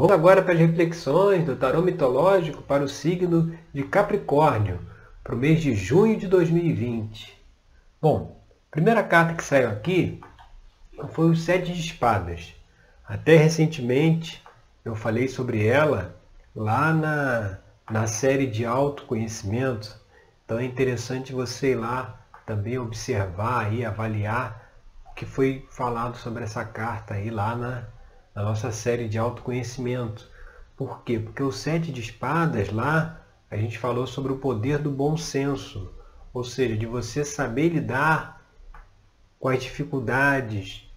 [0.00, 4.80] Vamos agora para as reflexões do tarô mitológico para o signo de Capricórnio,
[5.22, 7.38] para o mês de junho de 2020.
[8.00, 10.18] Bom, a primeira carta que saiu aqui
[11.10, 12.54] foi o Sete de Espadas.
[13.06, 14.42] Até recentemente
[14.86, 16.16] eu falei sobre ela
[16.56, 17.58] lá na,
[17.90, 20.00] na série de autoconhecimento.
[20.46, 24.66] Então é interessante você ir lá também observar e avaliar
[25.10, 27.84] o que foi falado sobre essa carta aí lá na,
[28.34, 30.28] na nossa série de autoconhecimento.
[30.76, 31.18] Por quê?
[31.18, 33.20] Porque o Sete de Espadas lá
[33.50, 35.92] a gente falou sobre o poder do bom senso,
[36.32, 38.40] ou seja, de você saber lidar
[39.40, 40.88] com as dificuldades,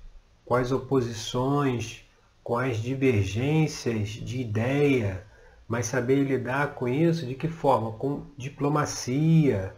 [0.45, 2.05] com as oposições,
[2.43, 5.25] com as divergências de ideia,
[5.67, 7.93] mas saber lidar com isso de que forma?
[7.93, 9.73] Com diplomacia,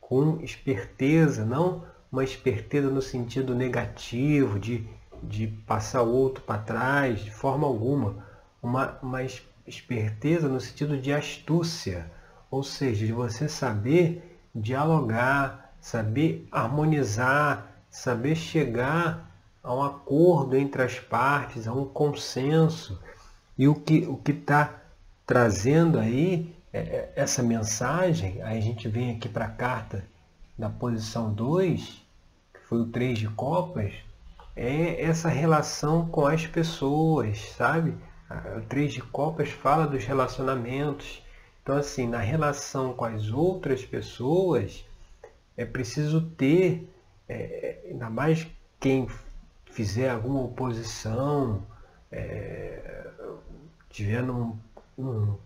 [0.00, 4.86] com esperteza, não uma esperteza no sentido negativo, de,
[5.22, 8.26] de passar o outro para trás, de forma alguma.
[8.62, 9.20] Uma, uma
[9.66, 12.10] esperteza no sentido de astúcia,
[12.50, 19.30] ou seja, de você saber dialogar, saber harmonizar, saber chegar
[19.62, 23.00] a um acordo entre as partes, a um consenso.
[23.56, 24.82] E o que o está
[25.26, 30.04] trazendo aí é, é, essa mensagem, aí a gente vem aqui para a carta
[30.58, 32.02] da posição 2,
[32.52, 33.92] que foi o 3 de copas,
[34.58, 37.96] é essa relação com as pessoas, sabe?
[38.56, 41.22] O 3 de copas fala dos relacionamentos.
[41.62, 44.84] Então, assim, na relação com as outras pessoas,
[45.56, 46.92] é preciso ter,
[47.28, 48.48] é, ainda mais
[48.80, 49.08] quem
[49.70, 51.62] fizer alguma oposição,
[52.10, 53.06] é,
[53.88, 54.58] tiver num,
[54.96, 55.38] num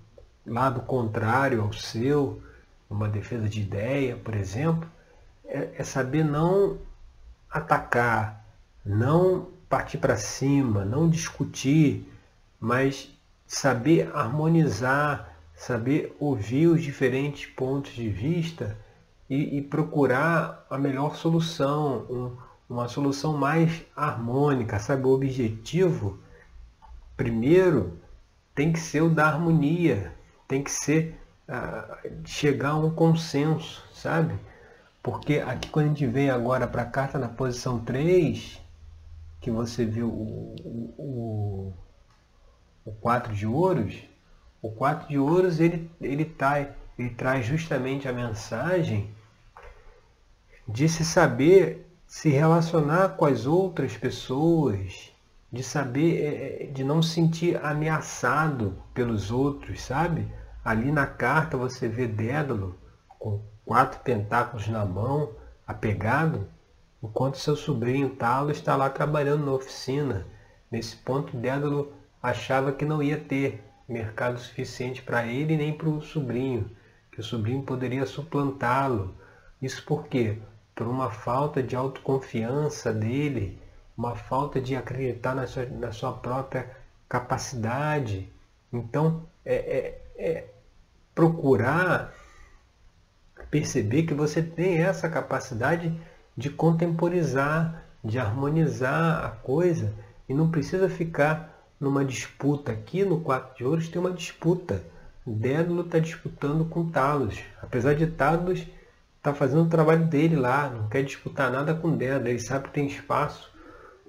[0.47, 2.43] lado contrário ao seu,
[2.89, 4.89] uma defesa de ideia, por exemplo,
[5.45, 6.79] é, é saber não
[7.51, 8.42] atacar,
[8.85, 12.07] não partir para cima, não discutir,
[12.61, 13.11] mas
[13.47, 18.77] saber harmonizar, saber ouvir os diferentes pontos de vista
[19.29, 22.37] e, e procurar a melhor solução, um,
[22.69, 25.07] uma solução mais harmônica, sabe?
[25.07, 26.19] O objetivo,
[27.17, 27.99] primeiro,
[28.55, 30.13] tem que ser o da harmonia,
[30.49, 31.19] tem que ser
[31.49, 34.35] uh, chegar a um consenso, sabe?
[35.03, 38.62] Porque aqui quando a gente vem agora para a carta na posição 3,
[39.43, 40.55] que você viu o,
[40.97, 41.75] o,
[42.85, 44.03] o 4 de ouros,
[44.63, 46.61] o 4 de ouros ele, ele, tá,
[46.97, 49.13] ele traz justamente a mensagem
[50.67, 55.11] de se saber se relacionar com as outras pessoas,
[55.51, 60.33] de saber, é, é, de não se sentir ameaçado pelos outros, sabe?
[60.65, 62.79] Ali na carta você vê Dédalo
[63.19, 65.35] com quatro pentáculos na mão,
[65.67, 66.47] apegado,
[67.03, 70.27] enquanto seu sobrinho Talo está lá trabalhando na oficina.
[70.71, 71.93] Nesse ponto, Dédalo
[72.23, 76.71] achava que não ia ter mercado suficiente para ele nem para o sobrinho,
[77.11, 79.15] que o sobrinho poderia suplantá-lo.
[79.61, 80.39] Isso por quê?
[80.75, 83.61] por uma falta de autoconfiança dele,
[83.97, 86.71] uma falta de acreditar na sua, na sua própria
[87.09, 88.33] capacidade.
[88.73, 90.49] Então, é, é, é
[91.15, 92.15] procurar
[93.51, 95.93] perceber que você tem essa capacidade
[96.37, 99.93] de contemporizar, de harmonizar a coisa
[100.29, 102.73] e não precisa ficar numa disputa.
[102.73, 104.83] Aqui no quatro de ouros tem uma disputa.
[105.27, 107.39] Dédalo está disputando com Talos.
[107.61, 108.67] Apesar de Talos
[109.19, 112.65] está fazendo o trabalho dele lá, não quer disputar nada com o Deda, ele sabe
[112.65, 113.51] que tem espaço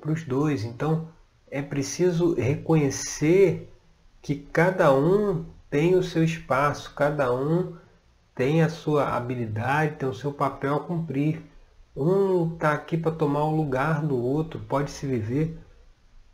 [0.02, 0.64] para os dois.
[0.64, 1.08] Então
[1.52, 3.72] é preciso reconhecer
[4.22, 7.76] que cada um tem o seu espaço, cada um
[8.34, 11.42] tem a sua habilidade, tem o seu papel a cumprir.
[11.96, 15.60] Um está aqui para tomar o lugar do outro, pode se viver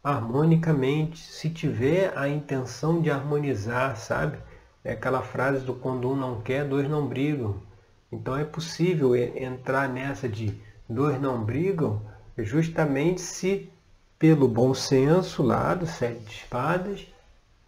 [0.02, 4.40] harmonicamente, se tiver a intenção de harmonizar, sabe?
[4.84, 7.62] É aquela frase do quando um não quer, dois não brigam.
[8.10, 12.02] Então é possível entrar nessa de dois não brigam
[12.38, 13.70] justamente se
[14.18, 17.06] pelo bom senso lá do sete de espadas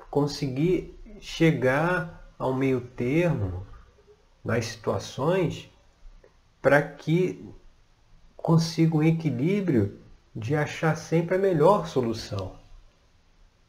[0.10, 3.66] conseguir chegar ao meio termo
[4.44, 5.70] nas situações
[6.62, 7.54] para que
[8.42, 10.00] consiga um equilíbrio
[10.36, 12.54] de achar sempre a melhor solução.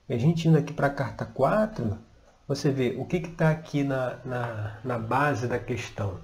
[0.08, 1.98] E a gente indo aqui para a carta 4,
[2.46, 6.20] você vê o que está aqui na, na, na base da questão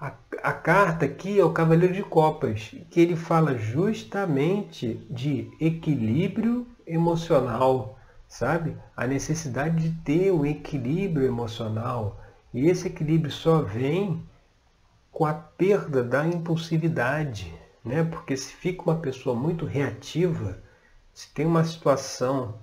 [0.00, 0.12] a,
[0.44, 7.98] a carta aqui é o Cavaleiro de Copas, que ele fala justamente de equilíbrio emocional,
[8.28, 8.76] sabe?
[8.96, 12.20] A necessidade de ter um equilíbrio emocional.
[12.54, 14.22] E esse equilíbrio só vem
[15.10, 17.52] com a perda da impulsividade,
[17.84, 18.04] né?
[18.04, 20.58] Porque se fica uma pessoa muito reativa,
[21.12, 22.58] se tem uma situação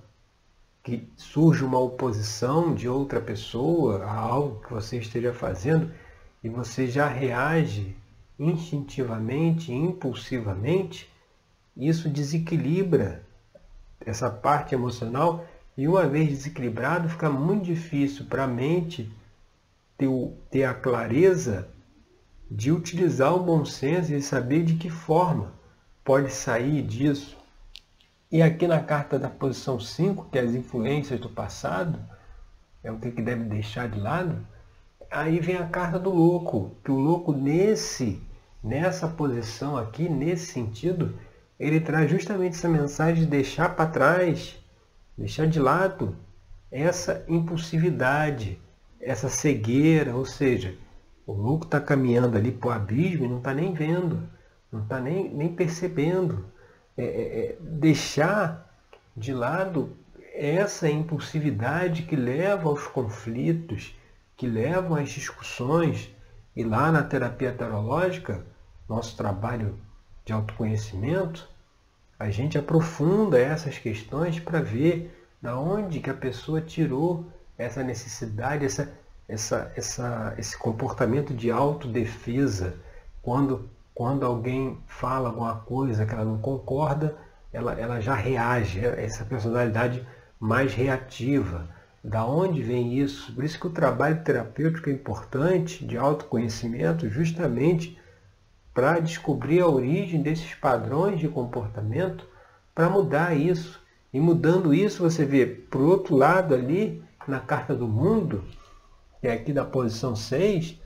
[0.82, 5.92] que surge uma oposição de outra pessoa a algo que você esteja fazendo
[6.42, 7.96] e você já reage
[8.38, 11.10] instintivamente, impulsivamente,
[11.76, 13.22] isso desequilibra
[14.00, 15.44] essa parte emocional
[15.76, 19.12] e uma vez desequilibrado fica muito difícil para a mente
[19.98, 20.08] ter,
[20.50, 21.68] ter a clareza
[22.50, 25.52] de utilizar o bom senso e saber de que forma
[26.04, 27.36] pode sair disso.
[28.30, 31.98] E aqui na carta da posição 5, que é as influências do passado,
[32.82, 34.46] é o que deve deixar de lado,
[35.10, 38.22] aí vem a carta do louco, que o louco nesse,
[38.62, 41.18] nessa posição aqui, nesse sentido,
[41.58, 44.56] ele traz justamente essa mensagem de deixar para trás,
[45.16, 46.14] deixar de lado
[46.70, 48.60] essa impulsividade,
[49.00, 50.76] essa cegueira, ou seja,
[51.26, 54.22] o louco está caminhando ali para o abismo e não está nem vendo,
[54.70, 56.46] não está nem, nem percebendo.
[56.96, 58.72] É, é, é, deixar
[59.14, 59.96] de lado
[60.32, 63.98] essa impulsividade que leva aos conflitos,
[64.36, 66.14] que levam às discussões.
[66.54, 68.46] E lá na terapia tarológica,
[68.88, 69.78] nosso trabalho
[70.24, 71.48] de autoconhecimento,
[72.18, 77.26] a gente aprofunda essas questões para ver da onde que a pessoa tirou
[77.58, 78.90] essa necessidade, essa,
[79.28, 82.74] essa, essa, esse comportamento de autodefesa,
[83.22, 87.16] quando, quando alguém fala alguma coisa que ela não concorda,
[87.52, 90.06] ela, ela já reage, é essa personalidade
[90.38, 91.66] mais reativa.
[92.04, 93.32] Da onde vem isso?
[93.32, 97.98] Por isso que o trabalho terapêutico é importante, de autoconhecimento, justamente
[98.72, 102.24] para descobrir a origem desses padrões de comportamento,
[102.74, 103.80] para mudar isso.
[104.12, 108.44] E mudando isso, você vê, por outro lado ali, na carta do mundo,
[109.26, 110.80] que é aqui da posição 6,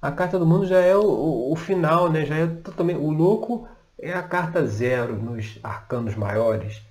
[0.00, 2.24] a carta do mundo já é o, o, o final, né?
[2.24, 3.00] já é totalmente.
[3.00, 3.66] O louco
[3.98, 6.82] é a carta zero nos arcanos maiores.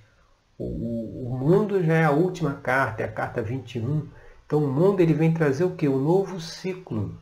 [0.58, 4.10] O, o, mundo já é a última carta, é a carta 21.
[4.46, 5.88] Então o mundo ele vem trazer o que?
[5.88, 7.18] Um novo ciclo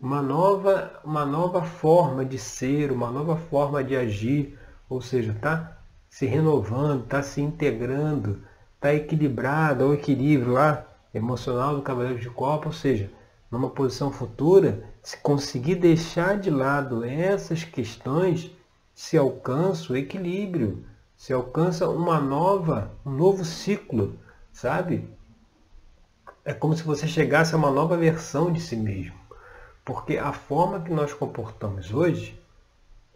[0.00, 4.56] uma nova, uma nova forma de ser, uma nova forma de agir,
[4.88, 5.76] ou seja, está
[6.08, 8.40] se renovando, está se integrando,
[8.76, 13.10] está equilibrado, ao equilíbrio lá emocional do Cavaleiro de Copa, ou seja,
[13.50, 18.50] numa posição futura, se conseguir deixar de lado essas questões,
[18.94, 20.84] se alcança o equilíbrio,
[21.16, 24.18] se alcança uma nova, um novo ciclo,
[24.52, 25.08] sabe?
[26.44, 29.16] É como se você chegasse a uma nova versão de si mesmo.
[29.84, 32.38] Porque a forma que nós comportamos hoje,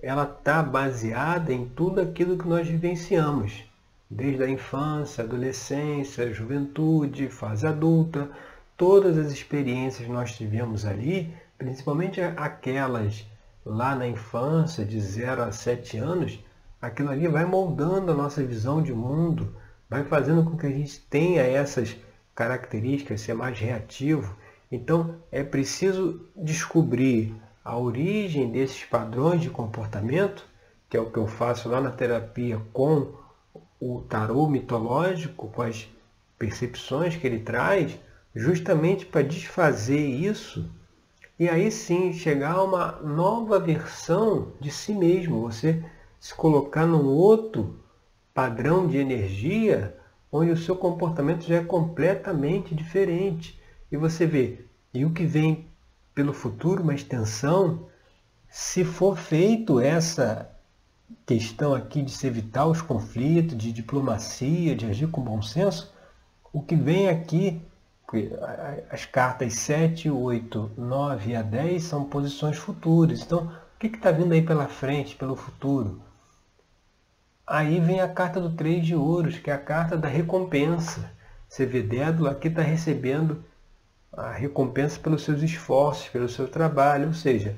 [0.03, 3.65] ela está baseada em tudo aquilo que nós vivenciamos,
[4.15, 8.31] desde a infância, adolescência, juventude, fase adulta,
[8.77, 13.27] todas as experiências nós tivemos ali, principalmente aquelas
[13.65, 16.39] lá na infância, de 0 a 7 anos,
[16.81, 19.55] aquilo ali vai moldando a nossa visão de mundo,
[19.89, 21.97] vai fazendo com que a gente tenha essas
[22.35, 24.37] características, ser mais reativo,
[24.73, 30.47] então, é preciso descobrir a origem desses padrões de comportamento,
[30.89, 33.13] que é o que eu faço lá na terapia com
[33.85, 35.89] o tarô mitológico, com as
[36.39, 37.99] percepções que ele traz,
[38.35, 40.71] justamente para desfazer isso
[41.43, 45.85] e aí sim chegar a uma nova versão de si mesmo, você
[46.21, 47.81] se colocar num outro
[48.33, 49.97] padrão de energia
[50.31, 53.61] onde o seu comportamento já é completamente diferente.
[53.91, 55.67] E você vê, e o que vem
[56.15, 57.89] pelo futuro, uma extensão,
[58.49, 60.49] se for feito essa
[61.27, 65.93] questão aqui de se evitar os conflitos, de diplomacia, de agir com bom senso,
[66.53, 67.61] o que vem aqui,
[68.91, 73.23] as cartas 7, 8, 9 a 10 são posições futuras.
[73.23, 76.03] Então, o que está vindo aí pela frente, pelo futuro?
[77.47, 81.11] Aí vem a carta do três de ouros, que é a carta da recompensa.
[81.49, 83.45] Você vê Dédalo aqui está recebendo
[84.13, 87.09] a recompensa pelos seus esforços, pelo seu trabalho.
[87.09, 87.57] Ou seja,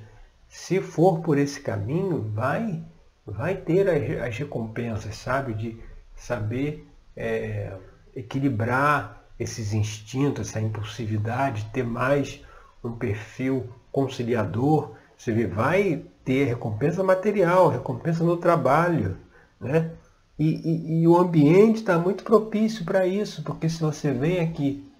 [0.49, 2.83] se for por esse caminho, vai,
[3.26, 5.54] vai ter as, as recompensas, sabe?
[5.54, 5.81] De
[6.14, 7.76] saber é,
[8.14, 12.40] equilibrar esses instintos, essa impulsividade, ter mais
[12.83, 14.93] um perfil conciliador.
[15.16, 19.16] Você vê, vai ter recompensa material, recompensa no trabalho,
[19.61, 19.90] né?
[20.38, 24.90] E, e, e o ambiente está muito propício para isso, porque se você vem aqui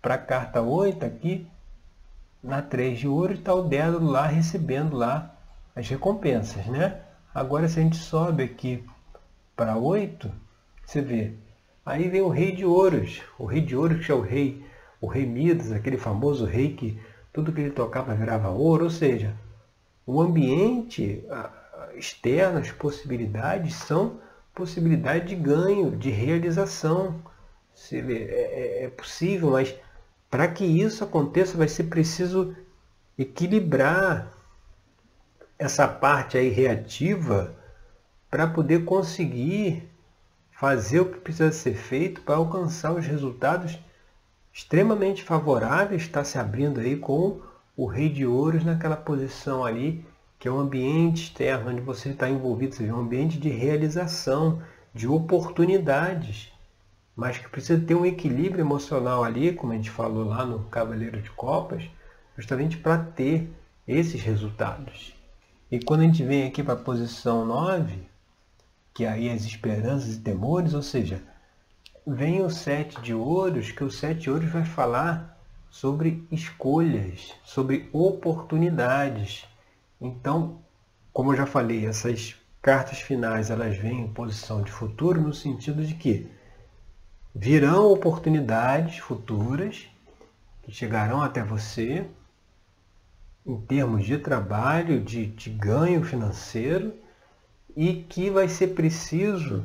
[0.00, 1.46] para a carta 8 aqui,
[2.42, 5.34] na 3 de ouro, está o Dédalo lá recebendo lá
[5.74, 7.00] as recompensas, né?
[7.34, 8.84] Agora se a gente sobe aqui
[9.56, 10.30] para 8,
[10.86, 11.32] você vê,
[11.84, 14.64] aí vem o rei de ouros, o rei de ouros que é o rei,
[15.00, 16.96] o rei Midas, aquele famoso rei que
[17.32, 19.34] tudo que ele tocava virava ouro, ou seja,
[20.06, 21.24] o ambiente
[21.96, 24.20] externo, as possibilidades são
[24.54, 27.20] possibilidade de ganho, de realização,
[27.74, 29.74] Você vê, é, é, é possível, mas
[30.30, 32.54] para que isso aconteça vai ser preciso
[33.18, 34.32] equilibrar
[35.58, 37.54] essa parte aí reativa
[38.30, 39.88] para poder conseguir
[40.50, 43.78] fazer o que precisa ser feito para alcançar os resultados
[44.52, 47.40] extremamente favoráveis, está se abrindo aí com
[47.76, 50.04] o rei de ouros naquela posição ali,
[50.38, 55.08] que é um ambiente externo onde você está envolvido, seja, um ambiente de realização, de
[55.08, 56.52] oportunidades,
[57.16, 61.20] mas que precisa ter um equilíbrio emocional ali, como a gente falou lá no Cavaleiro
[61.20, 61.84] de Copas,
[62.36, 63.50] justamente para ter
[63.86, 65.13] esses resultados.
[65.70, 68.06] E quando a gente vem aqui para a posição 9,
[68.92, 71.22] que aí as esperanças e temores, ou seja,
[72.06, 75.38] vem o sete de ouros, que o sete de ouros vai falar
[75.70, 79.44] sobre escolhas, sobre oportunidades.
[80.00, 80.60] Então,
[81.12, 85.84] como eu já falei, essas cartas finais elas vêm em posição de futuro no sentido
[85.84, 86.30] de que
[87.34, 89.88] virão oportunidades futuras
[90.62, 92.06] que chegarão até você
[93.46, 96.94] em termos de trabalho, de, de ganho financeiro
[97.76, 99.64] e que vai ser preciso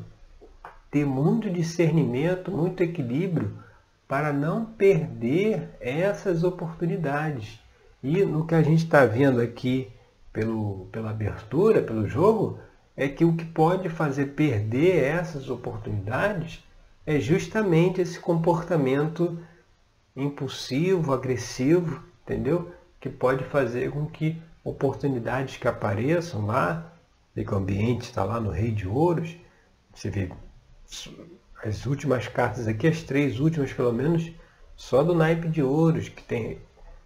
[0.91, 3.53] ter muito discernimento, muito equilíbrio
[4.07, 7.59] para não perder essas oportunidades.
[8.01, 9.89] E no que a gente está vendo aqui
[10.33, 12.59] pelo, pela abertura, pelo jogo,
[12.97, 16.63] é que o que pode fazer perder essas oportunidades
[17.05, 19.39] é justamente esse comportamento
[20.15, 22.71] impulsivo, agressivo, entendeu?
[22.99, 26.93] Que pode fazer com que oportunidades que apareçam lá
[27.35, 29.37] o ambiente está lá no Rei de Ouros.
[29.93, 30.29] Você vê
[31.63, 34.31] as últimas cartas aqui, as três últimas pelo menos,
[34.75, 36.59] só do naipe de ouros, que tem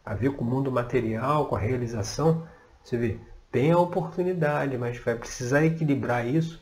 [0.06, 2.48] a ver com o mundo material, com a realização.
[2.84, 3.20] Você vê,
[3.52, 6.62] tem a oportunidade, mas vai precisar equilibrar isso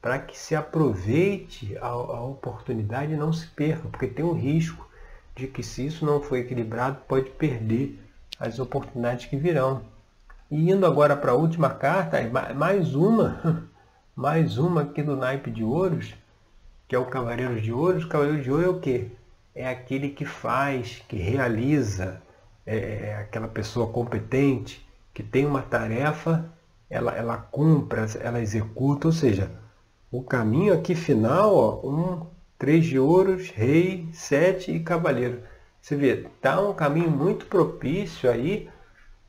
[0.00, 4.88] para que se aproveite a, a, oportunidade e não se perca, porque tem um risco
[5.34, 7.98] de que se isso não for equilibrado, pode perder
[8.38, 9.82] as oportunidades que virão.
[10.50, 12.18] E indo agora para a última carta,
[12.54, 13.68] mais uma,
[14.14, 16.14] mais uma aqui do naipe de ouros,
[16.86, 18.04] que é o Cavaleiro de Ouros.
[18.04, 19.10] O Cavaleiro de Ouro é o quê?
[19.54, 22.20] É aquele que faz, que realiza,
[22.66, 26.50] é, é aquela pessoa competente, que tem uma tarefa,
[26.90, 29.50] ela, ela cumpre, ela executa, ou seja,
[30.10, 32.26] o caminho aqui final, ó, um,
[32.58, 35.42] três de ouros, rei, sete e cavaleiro.
[35.82, 38.70] Você vê, tá um caminho muito propício aí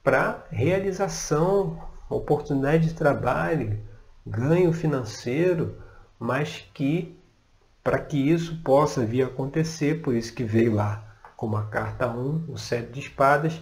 [0.04, 3.80] para realização, oportunidade de trabalho,
[4.26, 5.82] ganho financeiro,
[6.20, 7.20] mas que
[7.84, 11.04] para que isso possa vir a acontecer, por isso que veio lá
[11.36, 13.60] como a carta 1, o sete de espadas,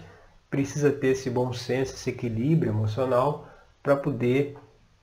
[0.50, 3.48] precisa ter esse bom senso, esse equilíbrio emocional
[3.82, 4.56] para poder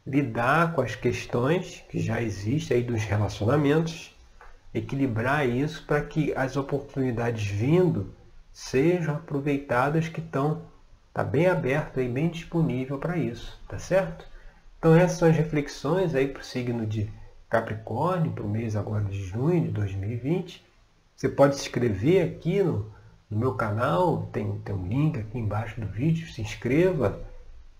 [0.05, 4.15] lidar com as questões que já existem aí dos relacionamentos,
[4.73, 8.13] equilibrar isso para que as oportunidades vindo
[8.51, 10.61] sejam aproveitadas que estão
[11.19, 14.25] Está bem aberto e bem disponível para isso, tá certo?
[14.77, 17.11] Então essas são as reflexões aí para o signo de
[17.49, 20.63] Capricórnio, para o mês agora de junho de 2020.
[21.15, 22.89] Você pode se inscrever aqui no,
[23.29, 27.19] no meu canal, tem, tem um link aqui embaixo do vídeo, se inscreva,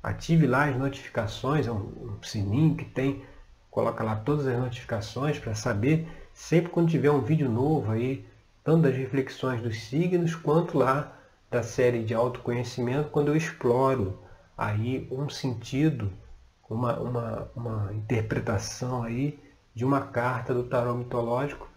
[0.03, 1.77] ative lá as notificações, é um,
[2.17, 3.24] um sininho que tem,
[3.72, 8.25] coloca lá todas as notificações para saber sempre quando tiver um vídeo novo aí,
[8.63, 11.13] tanto das reflexões dos signos quanto lá
[11.51, 14.17] da série de autoconhecimento quando eu exploro
[14.58, 16.10] aí um sentido,
[16.69, 19.38] uma, uma, uma interpretação aí
[19.75, 21.67] de uma carta do tarô mitológico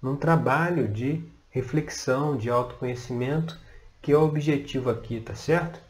[0.00, 3.58] num trabalho de reflexão, de autoconhecimento,
[4.00, 5.80] que é o objetivo aqui, tá certo?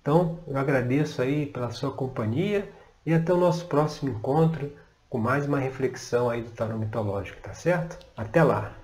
[0.00, 2.70] Então, eu agradeço aí pela sua companhia
[3.04, 4.70] e até o nosso próximo encontro
[5.12, 7.98] com mais uma reflexão aí do tarô mitológico, tá certo?
[8.16, 8.81] Até lá!